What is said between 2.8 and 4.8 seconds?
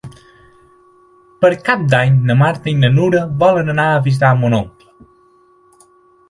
na Nura volen anar a visitar mon